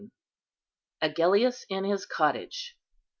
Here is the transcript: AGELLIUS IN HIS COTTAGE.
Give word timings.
AGELLIUS 1.03 1.67
IN 1.69 1.83
HIS 1.83 2.07
COTTAGE. 2.07 2.75